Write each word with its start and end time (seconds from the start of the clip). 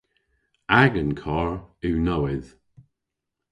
Agan 0.81 1.11
karr 1.21 1.53
yw 1.87 1.97
nowydh. 2.05 2.51